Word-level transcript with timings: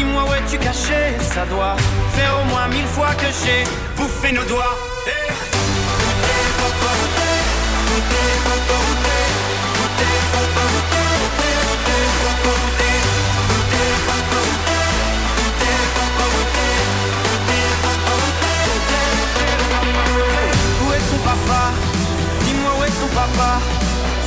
dis-moi 0.00 0.24
où 0.28 0.32
es-tu 0.34 0.58
caché 0.58 1.02
Ça 1.34 1.44
doit 1.44 1.76
faire 2.16 2.34
au 2.40 2.44
moins 2.50 2.68
mille 2.68 2.90
fois 2.96 3.12
que 3.20 3.28
j'ai 3.40 3.64
bouffé 3.96 4.32
nos 4.32 4.44
doigts. 4.44 4.76
Où 20.82 20.92
est 20.96 21.04
ton 21.10 21.20
papa? 21.30 21.62
Dis-moi 22.44 22.72
où 22.78 22.84
est 22.84 22.96
ton 23.02 23.10
papa? 23.20 23.50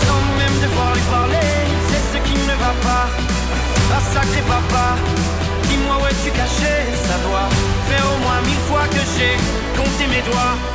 Sans 0.06 0.22
même 0.40 0.56
devoir 0.62 0.94
lui 0.94 1.06
parler, 1.18 1.52
c'est 1.88 2.04
ce 2.12 2.18
qui 2.26 2.36
ne 2.50 2.56
va 2.64 2.74
pas. 2.88 3.08
Sacré 4.14 4.42
papa, 4.42 4.96
es-tu 6.24 6.32
caché 6.32 6.74
Ça 7.08 7.18
doit 7.28 7.50
faire 7.88 8.06
au 8.14 8.18
moins 8.20 8.42
mille 8.46 8.64
fois 8.68 8.88
que 8.90 9.02
j'ai 9.18 9.38
compté 9.78 10.08
mes 10.08 10.22
doigts. 10.22 10.74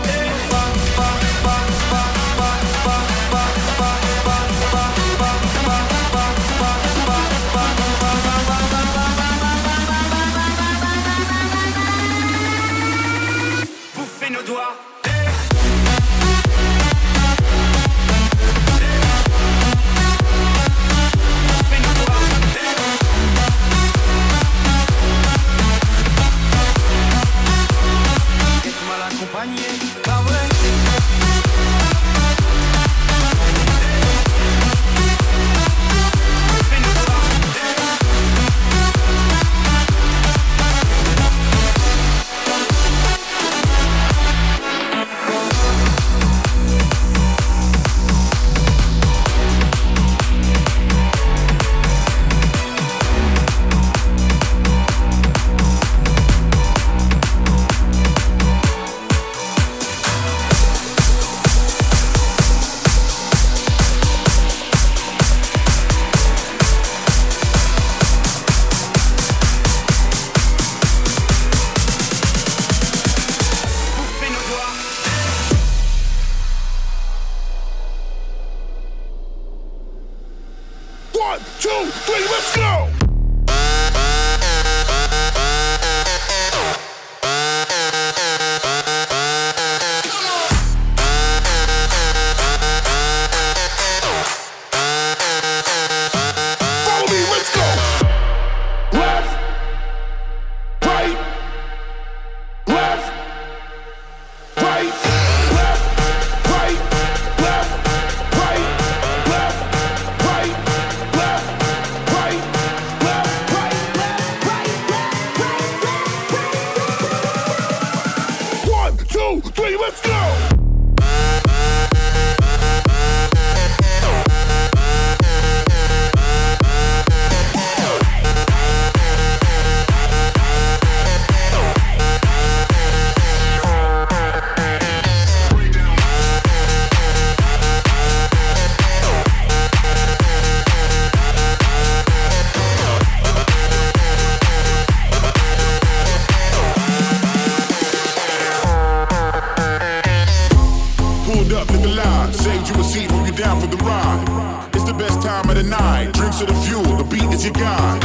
to 156.38 156.46
the 156.46 156.54
fuel, 156.62 156.84
the 156.94 157.02
beat 157.02 157.26
is 157.34 157.42
your 157.42 157.52
guide. 157.54 157.98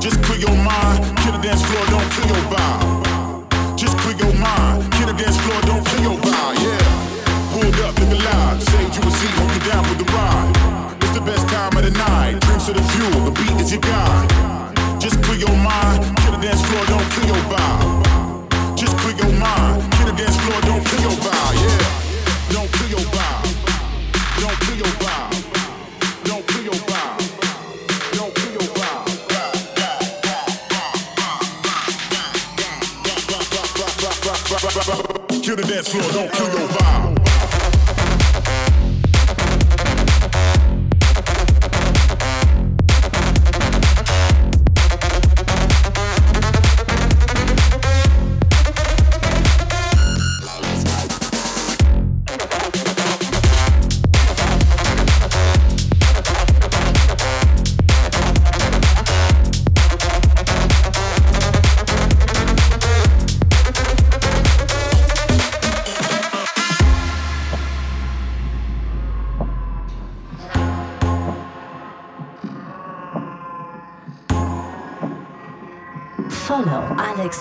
Just 0.00 0.22
clear 0.22 0.38
your 0.38 0.54
mind, 0.54 1.02
kill 1.18 1.32
the 1.34 1.42
dance 1.42 1.62
floor, 1.66 1.82
don't 1.90 2.08
kill 2.14 2.28
your 2.30 2.44
vibe. 2.46 3.76
Just 3.76 3.98
clear 3.98 4.14
your 4.22 4.34
mind, 4.38 4.86
kill 4.94 5.08
the 5.10 5.18
dance 5.18 5.34
floor, 5.42 5.58
don't 5.62 5.84
kill 5.84 6.02
your 6.06 6.18
vibe, 6.22 6.62
yeah. 6.62 6.86
Pulled 7.50 7.74
up, 7.82 7.98
look 7.98 8.12
alive, 8.22 8.62
saved 8.62 8.94
you 8.94 9.02
a 9.02 9.10
seat, 9.10 9.34
Hold 9.34 9.50
you 9.50 9.62
down 9.66 9.82
for 9.82 9.98
the 9.98 10.06
ride. 10.14 11.02
It's 11.02 11.14
the 11.18 11.24
best 11.26 11.48
time 11.48 11.76
of 11.76 11.82
the 11.82 11.90
night, 11.90 12.38
drinks 12.46 12.66
to 12.66 12.72
the 12.72 12.84
fuel, 12.94 13.24
the 13.26 13.34
beat 13.34 13.58
is 13.58 13.72
your 13.72 13.80
guide. 13.80 14.30
Just 15.00 15.20
clear 15.24 15.38
your 15.38 15.56
mind, 15.58 15.98
kill 16.22 16.38
the 16.38 16.42
dance 16.46 16.62
floor, 16.62 16.86
don't 16.86 17.10
kill 17.18 17.26
your 17.34 17.42
vibe. 17.50 17.55
dance 35.76 35.88
floor, 35.88 36.10
don't 36.12 36.32
kill 36.32 36.58
your 36.58 36.68
vibe. 36.68 37.15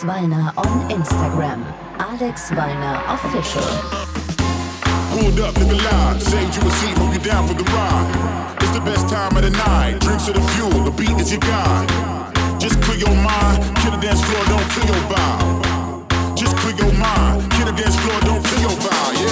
Wallner 0.06 0.54
on 0.56 0.90
Instagram. 0.90 1.66
Alex 1.98 2.52
Wallner 2.52 2.98
Official. 3.16 3.66
Up, 5.42 5.56
nigga 5.56 5.78
live. 5.82 6.22
You 6.56 6.62
a 6.62 6.72
seat, 6.78 6.96
you 7.14 7.20
down 7.20 7.48
for 7.48 7.56
the 7.56 7.64
ride. 7.64 8.56
It's 8.62 8.72
the 8.72 8.82
best 8.82 9.10
time 9.10 9.36
of 9.36 9.42
the 9.42 9.50
night. 9.50 10.00
Drinks 10.02 10.30
are 10.30 10.34
the 10.34 10.46
fuel, 10.54 10.70
the 10.84 10.92
beat 10.92 11.18
is 11.20 11.32
your 11.32 11.42
guide. 11.42 11.90
Just 12.62 12.80
clear 12.84 13.00
your 13.00 13.16
mind, 13.16 13.64
kill 13.82 13.92
the 13.92 13.98
dance 13.98 14.22
floor, 14.22 14.46
don't 14.46 14.70
kill 14.70 14.86
your 14.86 15.04
vibe. 15.10 16.38
Just 16.38 16.56
clear 16.58 16.76
your 16.76 16.94
mind, 16.94 17.52
kill 17.54 17.66
the 17.66 17.74
dance 17.74 17.98
floor, 17.98 18.20
don't 18.22 18.46
kill 18.46 18.62
your 18.62 18.78
vibe, 18.86 19.25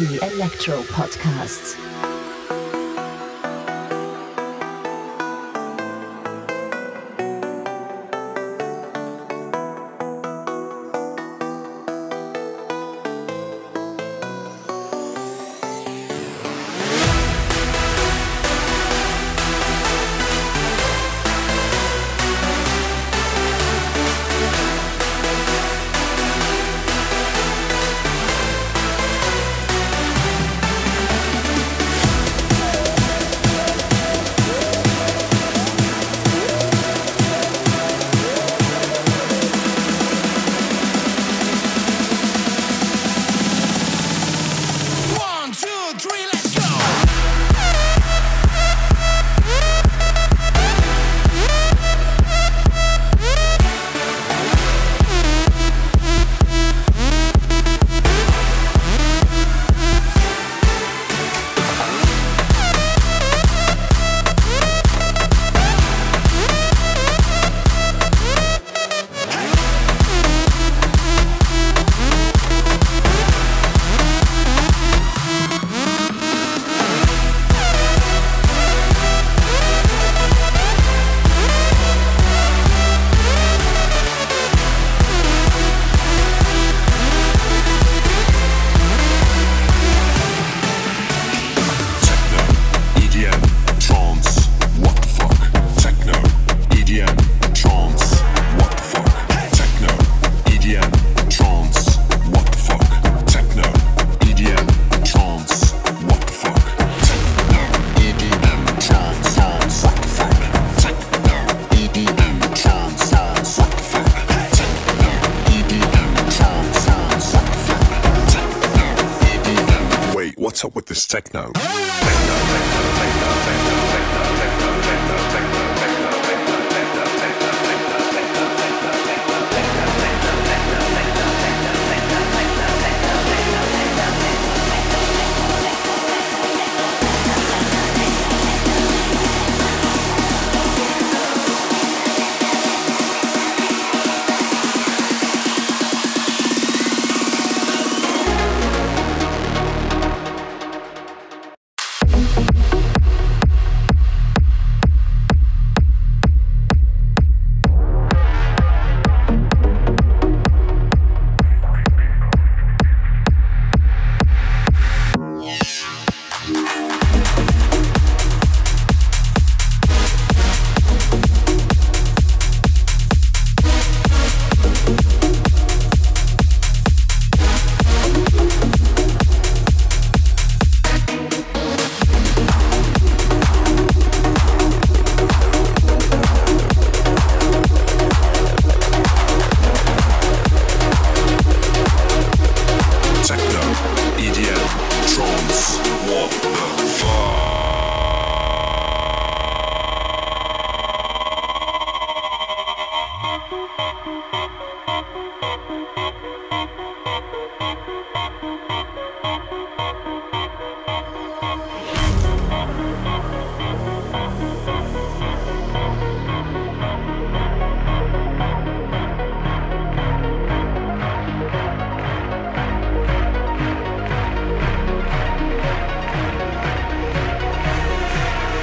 Electro 0.00 0.80
Podcasts. 0.84 1.89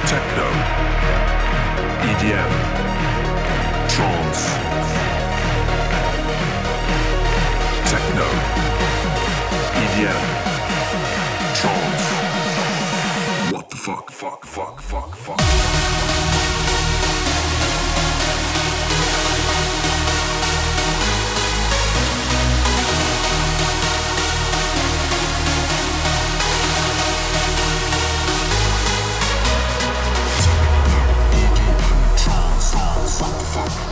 Techno, 0.08 0.48
EDM, 2.00 2.52
Trance, 3.88 4.42
Techno, 7.84 8.24
EDM, 9.74 10.24
Trance. 11.60 12.06
What 13.52 13.68
the 13.68 13.76
fuck, 13.76 14.10
fuck, 14.10 14.46
fuck, 14.46 14.80
fuck, 14.80 15.14
fuck. 15.14 16.17
Check. 33.66 33.88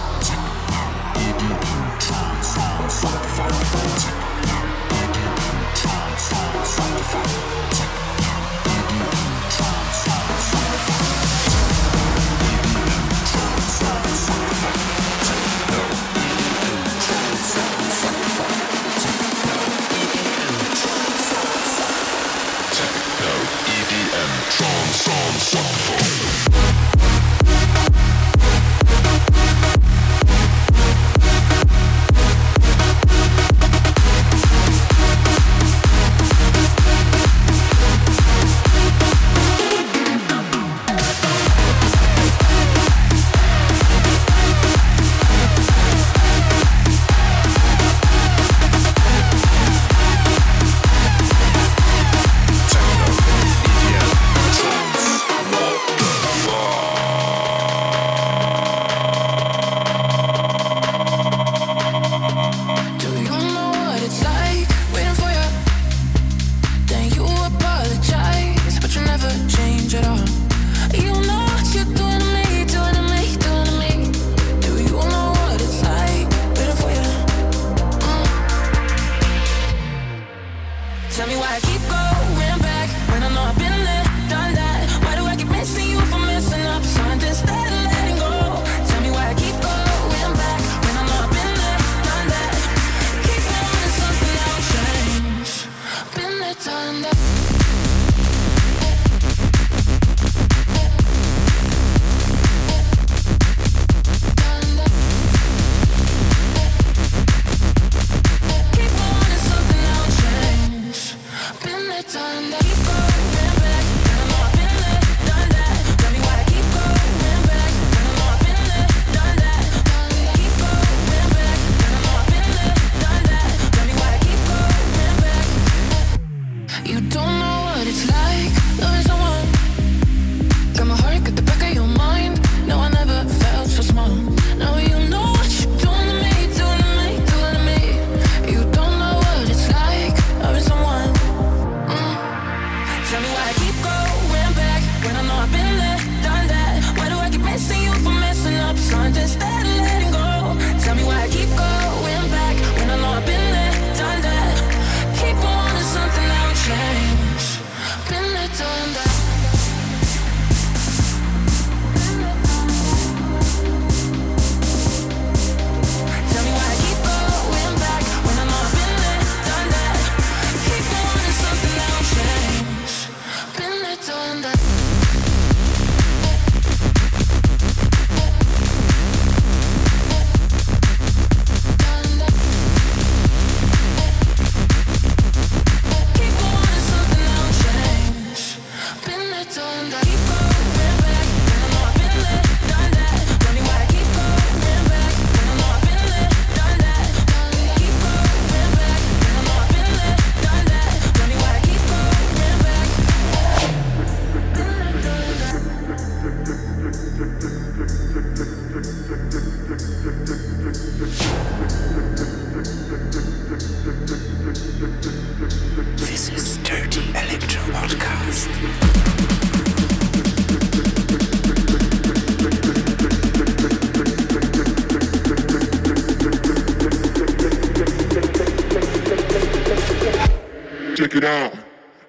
Check 230.97 231.15
it 231.15 231.25
out. 231.25 231.53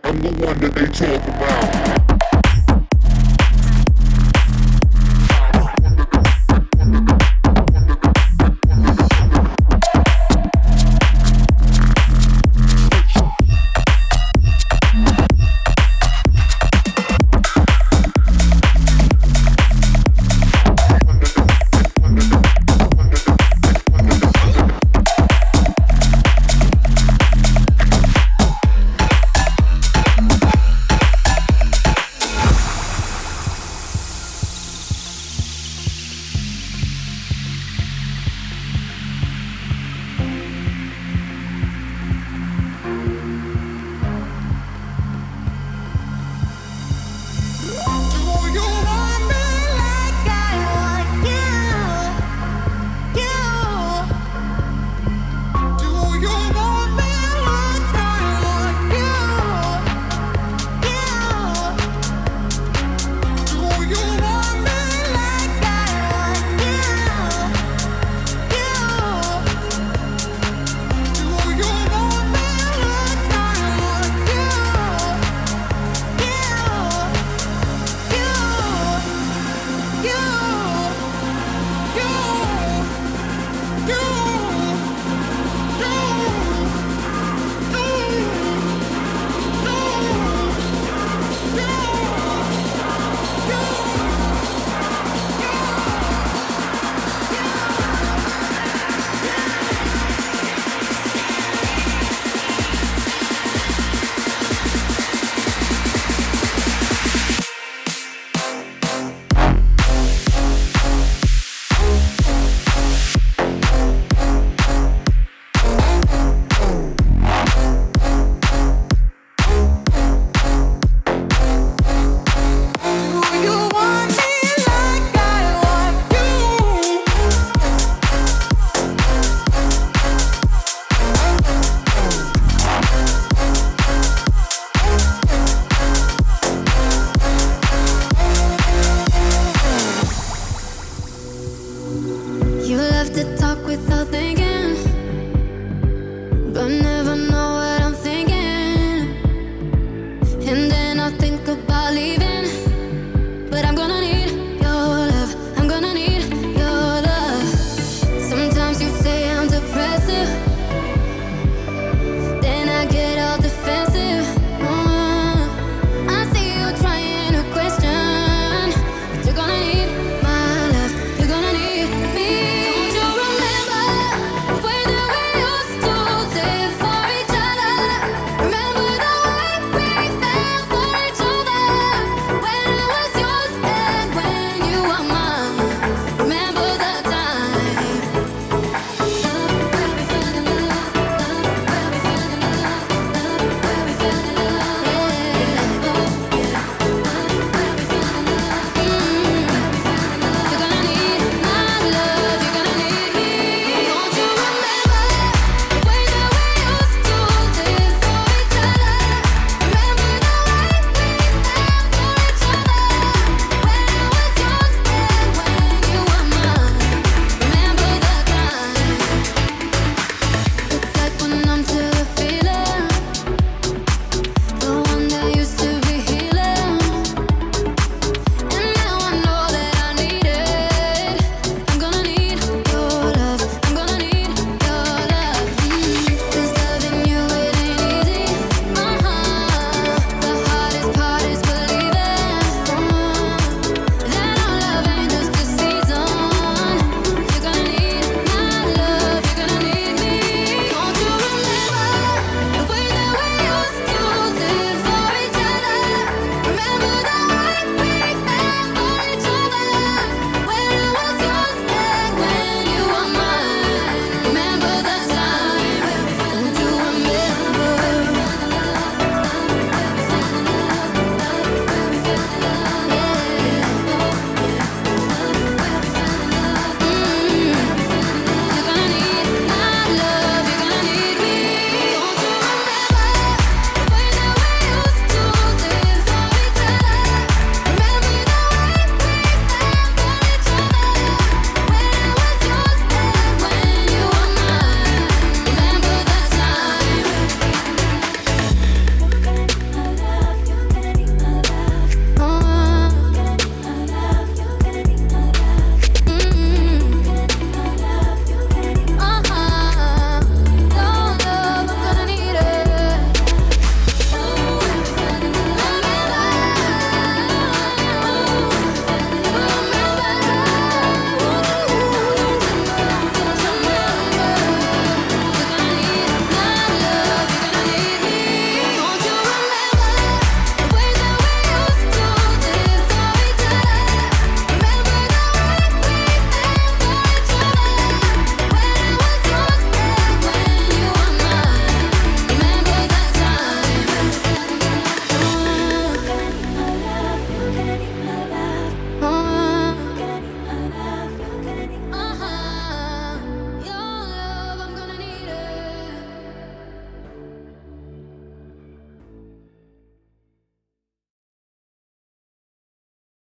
I'm 0.05 0.17
the 0.21 0.29
one 0.45 0.57
that 0.59 0.73
they 0.73 0.85
talk 0.85 1.21
about. 1.27 1.96